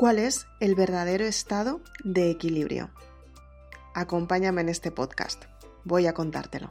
[0.00, 2.88] ¿Cuál es el verdadero estado de equilibrio?
[3.94, 5.44] Acompáñame en este podcast.
[5.84, 6.70] Voy a contártelo.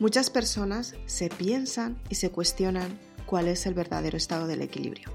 [0.00, 5.10] Muchas personas se piensan y se cuestionan cuál es el verdadero estado del equilibrio.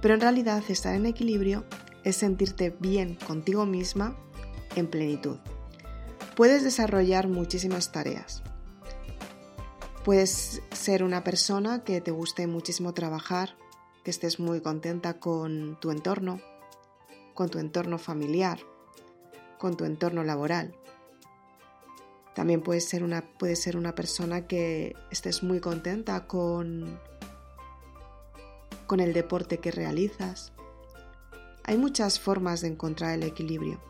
[0.00, 1.64] Pero en realidad estar en equilibrio
[2.04, 4.16] es sentirte bien contigo misma
[4.76, 5.38] en plenitud.
[6.36, 8.42] Puedes desarrollar muchísimas tareas.
[10.04, 13.56] Puedes ser una persona que te guste muchísimo trabajar,
[14.04, 16.40] que estés muy contenta con tu entorno,
[17.34, 18.60] con tu entorno familiar,
[19.58, 20.76] con tu entorno laboral.
[22.34, 27.00] También puedes ser una, ser una persona que estés muy contenta con,
[28.86, 30.52] con el deporte que realizas.
[31.64, 33.80] Hay muchas formas de encontrar el equilibrio.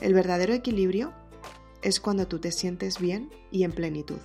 [0.00, 1.12] El verdadero equilibrio
[1.82, 4.18] es cuando tú te sientes bien y en plenitud.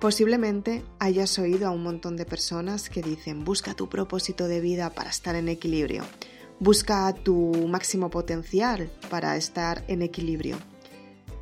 [0.00, 4.90] Posiblemente hayas oído a un montón de personas que dicen busca tu propósito de vida
[4.90, 6.04] para estar en equilibrio
[6.60, 10.58] Busca tu máximo potencial para estar en equilibrio.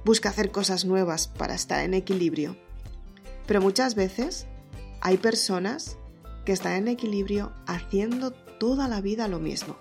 [0.05, 2.55] Busca hacer cosas nuevas para estar en equilibrio.
[3.47, 4.47] Pero muchas veces
[5.07, 5.99] hay personas
[6.45, 9.77] que están en equilibrio haciendo toda la vida lo mismo.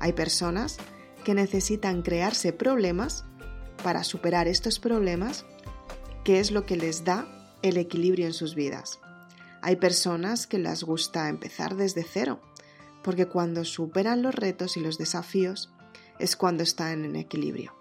[0.00, 0.78] Hay personas
[1.24, 3.24] que necesitan crearse problemas
[3.84, 5.46] para superar estos problemas,
[6.24, 7.28] que es lo que les da
[7.62, 8.98] el equilibrio en sus vidas.
[9.62, 12.40] Hay personas que les gusta empezar desde cero
[13.04, 15.72] porque cuando superan los retos y los desafíos
[16.18, 17.76] es cuando están en equilibrio.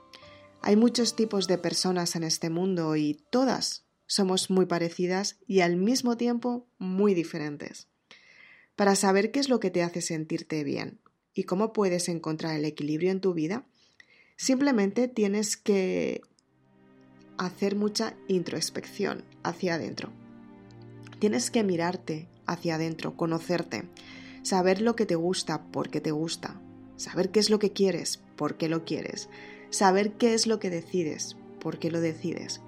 [0.61, 5.75] Hay muchos tipos de personas en este mundo y todas somos muy parecidas y al
[5.75, 7.87] mismo tiempo muy diferentes.
[8.75, 10.99] Para saber qué es lo que te hace sentirte bien
[11.33, 13.65] y cómo puedes encontrar el equilibrio en tu vida,
[14.35, 16.21] simplemente tienes que
[17.39, 20.11] hacer mucha introspección hacia adentro.
[21.17, 23.81] Tienes que mirarte hacia adentro, conocerte,
[24.43, 26.61] saber lo que te gusta, porque te gusta,
[26.97, 29.27] saber qué es lo que quieres, por qué lo quieres,
[29.71, 32.61] saber qué es lo que decides, por qué lo decides,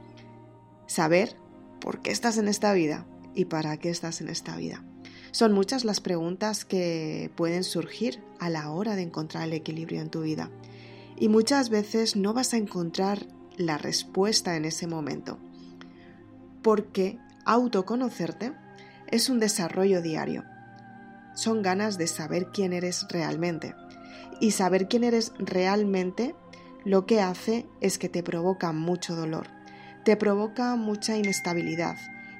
[0.87, 1.35] saber
[1.79, 4.83] por qué estás en esta vida y para qué estás en esta vida.
[5.31, 10.09] Son muchas las preguntas que pueden surgir a la hora de encontrar el equilibrio en
[10.09, 10.49] tu vida
[11.17, 15.37] y muchas veces no vas a encontrar la respuesta en ese momento,
[16.61, 18.53] porque autoconocerte
[19.11, 20.43] es un desarrollo diario
[21.35, 23.75] son ganas de saber quién eres realmente.
[24.39, 26.35] Y saber quién eres realmente
[26.83, 29.47] lo que hace es que te provoca mucho dolor,
[30.05, 31.97] te provoca mucha inestabilidad,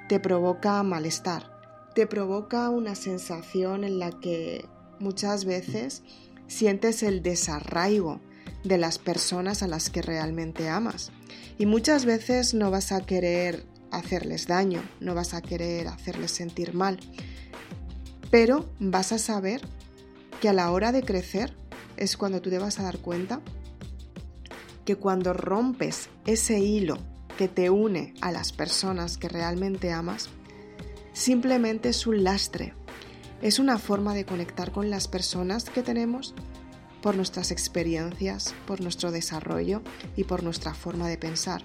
[0.08, 1.52] te provoca malestar,
[1.96, 4.68] te provoca una sensación en la que
[5.00, 6.04] muchas veces
[6.46, 8.22] sientes el desarraigo
[8.64, 11.12] de las personas a las que realmente amas.
[11.58, 16.76] Y muchas veces no vas a querer hacerles daño, no vas a querer hacerles sentir
[16.76, 17.00] mal,
[18.30, 19.62] pero vas a saber
[20.40, 21.56] que a la hora de crecer
[21.98, 23.42] es cuando tú te vas a dar cuenta
[24.86, 27.00] que cuando rompes ese hilo
[27.38, 30.30] que te une a las personas que realmente amas,
[31.14, 32.74] simplemente es un lastre.
[33.42, 36.34] Es una forma de conectar con las personas que tenemos
[37.02, 39.82] por nuestras experiencias, por nuestro desarrollo
[40.16, 41.62] y por nuestra forma de pensar.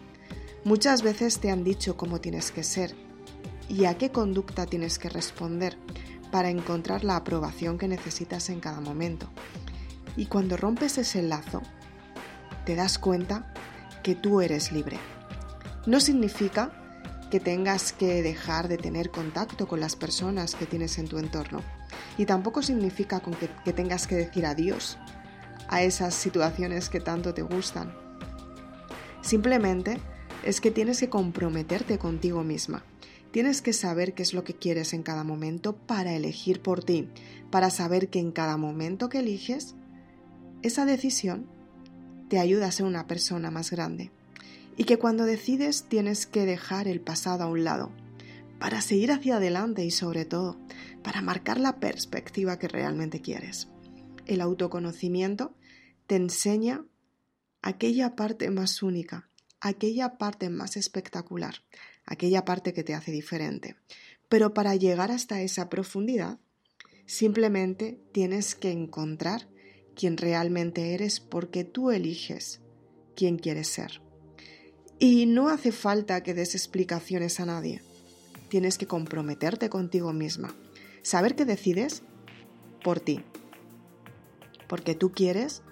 [0.64, 2.94] Muchas veces te han dicho cómo tienes que ser
[3.68, 5.78] y a qué conducta tienes que responder,
[6.30, 9.28] para encontrar la aprobación que necesitas en cada momento.
[10.16, 11.62] Y cuando rompes ese lazo,
[12.64, 13.52] te das cuenta
[14.02, 14.98] que tú eres libre.
[15.90, 16.70] No significa
[17.30, 21.62] que tengas que dejar de tener contacto con las personas que tienes en tu entorno.
[22.16, 24.96] Y tampoco significa que, que tengas que decir adiós
[25.68, 27.92] a esas situaciones que tanto te gustan.
[29.20, 29.98] Simplemente
[30.44, 32.84] es que tienes que comprometerte contigo misma
[33.30, 37.08] Tienes que saber qué es lo que quieres en cada momento para elegir por ti,
[37.50, 39.76] para saber que en cada momento que eliges,
[40.62, 41.46] esa decisión
[42.28, 44.10] te ayuda a ser una persona más grande.
[44.80, 47.92] Y que cuando decides tienes que dejar el pasado a un lado,
[48.58, 50.58] para seguir hacia adelante y sobre todo,
[51.02, 53.68] para marcar la perspectiva que realmente quieres.
[54.24, 55.54] El autoconocimiento
[56.06, 56.86] te enseña
[57.60, 59.28] aquella parte más única,
[59.60, 61.56] aquella parte más espectacular,
[62.06, 63.76] aquella parte que te hace diferente.
[64.30, 66.38] Pero para llegar hasta esa profundidad,
[67.04, 69.46] simplemente tienes que encontrar
[69.94, 72.62] quién realmente eres porque tú eliges
[73.14, 74.00] quién quieres ser.
[75.00, 77.82] Y no hace falta que des explicaciones a nadie.
[78.48, 80.54] Tienes que comprometerte contigo misma,
[81.02, 82.02] Saber que decides
[82.84, 83.22] por ti.
[84.68, 85.62] Porque tú quieres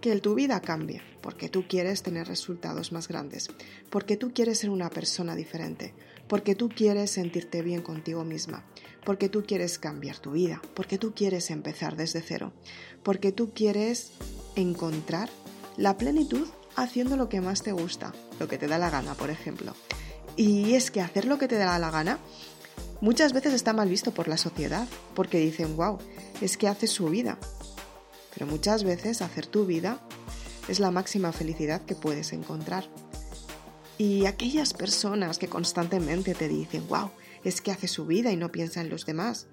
[0.00, 3.48] que tu vida cambie, porque tú quieres tener resultados más grandes,
[3.90, 5.92] porque tú quieres ser una persona diferente,
[6.26, 8.64] porque tú quieres sentirte bien contigo misma,
[9.04, 12.52] porque tú quieres cambiar tu vida, porque tú quieres empezar desde cero,
[13.02, 14.12] porque tú quieres
[14.56, 15.28] encontrar
[15.76, 16.48] la plenitud
[16.82, 19.74] haciendo lo que más te gusta, lo que te da la gana, por ejemplo.
[20.36, 22.18] Y es que hacer lo que te da la gana
[23.00, 25.98] muchas veces está mal visto por la sociedad, porque dicen, wow,
[26.40, 27.38] es que haces su vida,
[28.34, 30.00] pero muchas veces hacer tu vida
[30.68, 32.88] es la máxima felicidad que puedes encontrar.
[33.98, 37.10] Y aquellas personas que constantemente te dicen, wow,
[37.44, 39.46] es que hace su vida y no piensa en los demás.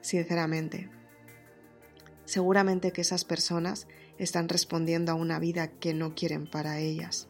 [0.00, 0.90] Sinceramente,
[2.24, 3.86] seguramente que esas personas
[4.22, 7.28] están respondiendo a una vida que no quieren para ellas.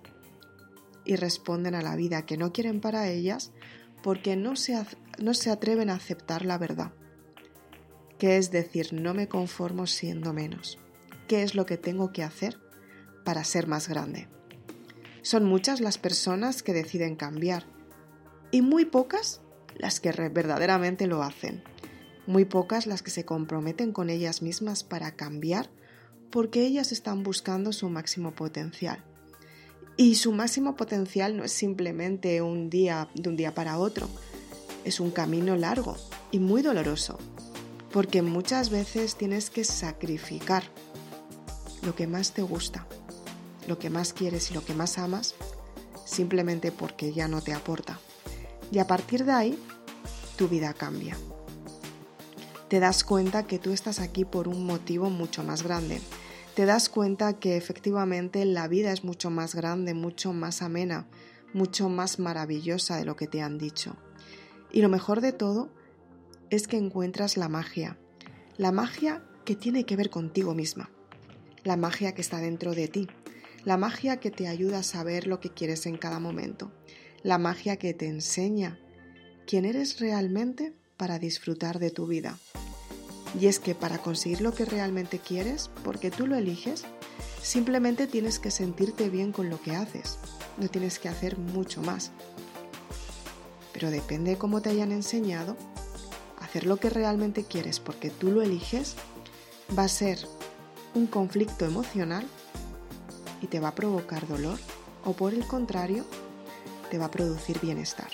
[1.05, 3.53] Y responden a la vida que no quieren para ellas
[4.03, 4.79] porque no se,
[5.19, 6.93] no se atreven a aceptar la verdad
[8.21, 10.79] que es decir, no me conformo siendo menos.
[11.27, 12.61] ¿Qué es lo que tengo que hacer
[13.25, 14.29] para ser más grande?
[15.23, 17.65] Son muchas las personas que deciden cambiar
[18.51, 19.41] y muy pocas
[19.75, 21.65] las que verdaderamente lo hacen.
[22.27, 25.71] Muy pocas las que se comprometen con ellas mismas para cambiar
[26.31, 29.03] porque ellas están buscando su máximo potencial.
[29.97, 34.09] Y su máximo potencial no es simplemente un día de un día para otro,
[34.85, 35.97] es un camino largo
[36.31, 37.19] y muy doloroso
[37.93, 40.63] porque muchas veces tienes que sacrificar
[41.83, 42.87] lo que más te gusta,
[43.67, 45.35] lo que más quieres y lo que más amas,
[46.05, 47.99] simplemente porque ya no te aporta.
[48.71, 49.59] Y a partir de ahí,
[50.37, 51.17] tu vida cambia.
[52.71, 56.01] Te das cuenta que tú estás aquí por un motivo mucho más grande.
[56.55, 61.09] Te das cuenta que efectivamente la vida es mucho más grande, mucho más amena,
[61.53, 63.97] mucho más maravillosa de lo que te han dicho.
[64.71, 65.73] Y lo mejor de todo
[66.49, 67.99] es que encuentras la magia,
[68.57, 70.91] la magia que tiene que ver contigo misma,
[71.65, 73.09] la magia que está dentro de ti,
[73.65, 76.71] la magia que te ayuda a saber lo que quieres en cada momento,
[77.25, 78.79] la magia que te enseña
[79.45, 82.39] quién eres realmente para disfrutar de tu vida.
[83.39, 86.85] Y es que para conseguir lo que realmente quieres, porque tú lo eliges,
[87.43, 90.19] simplemente tienes que sentirte bien con lo que haces,
[90.59, 92.11] no tienes que hacer mucho más.
[93.73, 95.57] Pero depende de cómo te hayan enseñado,
[96.41, 98.97] hacer lo que realmente quieres porque tú lo eliges,
[99.79, 100.19] va a ser
[100.95, 102.27] un conflicto emocional
[103.41, 104.59] y te va a provocar dolor
[105.05, 106.05] o por el contrario,
[106.91, 108.11] te va a producir bienestar.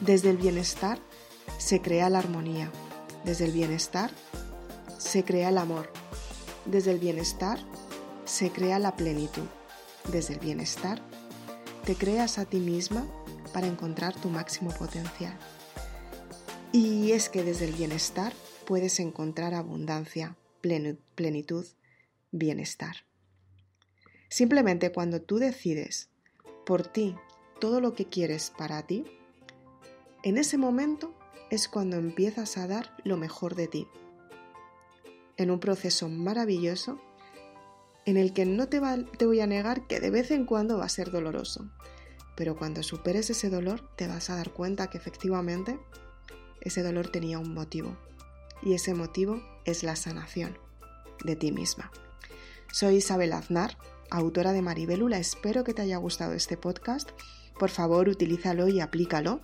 [0.00, 0.98] Desde el bienestar
[1.58, 2.70] se crea la armonía,
[3.26, 4.10] desde el bienestar
[4.96, 5.90] se crea el amor,
[6.64, 7.58] desde el bienestar
[8.24, 9.46] se crea la plenitud,
[10.10, 11.02] desde el bienestar
[11.84, 13.06] te creas a ti misma
[13.52, 15.36] para encontrar tu máximo potencial.
[16.72, 18.32] Y es que desde el bienestar
[18.64, 21.66] puedes encontrar abundancia, plenitud,
[22.30, 22.96] bienestar.
[24.28, 26.10] Simplemente cuando tú decides
[26.64, 27.16] por ti
[27.60, 29.04] todo lo que quieres para ti,
[30.22, 31.14] en ese momento
[31.50, 33.88] es cuando empiezas a dar lo mejor de ti.
[35.36, 37.00] En un proceso maravilloso
[38.04, 38.80] en el que no te,
[39.18, 41.68] te, voy a negar que de vez en cuando va a ser doloroso,
[42.36, 45.78] pero cuando superes ese dolor te vas a dar cuenta que efectivamente
[46.60, 47.96] ese dolor tenía un motivo
[48.62, 50.56] y ese motivo es la sanación
[51.24, 51.90] de ti misma.
[52.72, 53.76] Soy Isabel Aznar,
[54.10, 55.18] autora de Maribelula.
[55.18, 57.10] Espero que te haya gustado este podcast.
[57.58, 59.40] Por favor, utilízalo y aplícalo.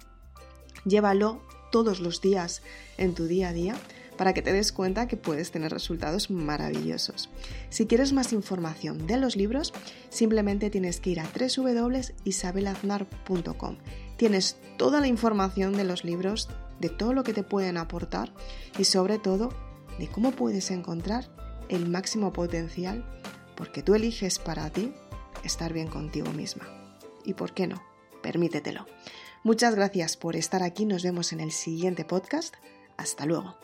[0.84, 1.40] Llévalo
[1.72, 2.62] todos los días
[2.98, 3.74] en tu día a día
[4.16, 7.28] para que te des cuenta que puedes tener resultados maravillosos.
[7.70, 9.72] Si quieres más información de los libros,
[10.10, 13.78] simplemente tienes que ir a www.isabelaznar.com.
[14.16, 16.48] Tienes toda la información de los libros,
[16.78, 18.32] de todo lo que te pueden aportar
[18.78, 19.48] y sobre todo
[19.98, 21.28] de cómo puedes encontrar
[21.68, 23.04] el máximo potencial
[23.56, 24.94] porque tú eliges para ti
[25.44, 26.68] estar bien contigo misma.
[27.24, 27.82] ¿Y por qué no?
[28.22, 28.86] Permítetelo.
[29.44, 32.54] Muchas gracias por estar aquí, nos vemos en el siguiente podcast.
[32.96, 33.56] Hasta luego.